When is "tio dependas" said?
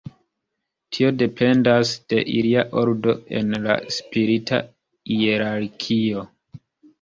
0.95-1.91